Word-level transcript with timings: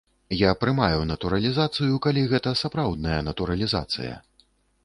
Я 0.37 0.53
прымаю 0.61 1.01
натуралізацыю, 1.09 1.99
калі 2.05 2.25
гэта 2.31 2.57
сапраўдная 2.63 3.21
натуралізацыя. 3.29 4.13